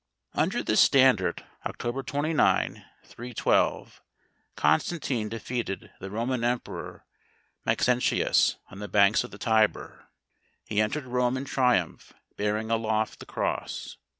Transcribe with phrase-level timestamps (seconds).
[0.33, 4.01] Under this standard, October 29, 312,
[4.55, 7.05] Constantine defeated the Roman Emperor,
[7.67, 10.07] Maxentius, on the banks of the Tiber.
[10.65, 13.97] He entered Rome in triumph, bearing aloft the cross.